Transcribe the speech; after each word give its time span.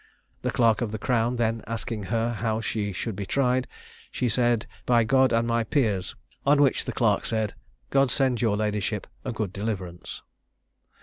The 0.41 0.49
clerk 0.49 0.81
of 0.81 0.91
the 0.91 0.97
crown 0.97 1.35
then 1.35 1.61
asking 1.67 2.05
her 2.05 2.33
how 2.33 2.59
she 2.59 2.95
would 3.05 3.15
be 3.15 3.27
tried, 3.27 3.67
she 4.11 4.29
said, 4.29 4.65
"By 4.87 5.03
God 5.03 5.31
and 5.31 5.47
my 5.47 5.63
peers;" 5.63 6.15
on 6.43 6.59
which 6.59 6.85
the 6.85 6.91
clerk 6.91 7.23
said, 7.23 7.53
"God 7.91 8.09
send 8.09 8.41
your 8.41 8.57
ladyship 8.57 9.05
a 9.23 9.31
good 9.31 9.53
deliverance." 9.53 10.23